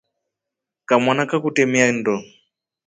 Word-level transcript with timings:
Kamana 0.87 1.23
kakutemia 1.29 1.87
nndo. 1.95 2.15